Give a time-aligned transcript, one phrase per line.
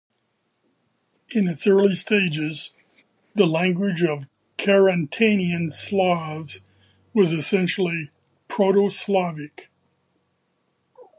[1.35, 2.71] In its early stages,
[3.35, 4.27] the language of
[4.57, 6.59] Carantanian Slavs
[7.13, 8.09] was essentially
[8.47, 9.69] Proto-Slavic.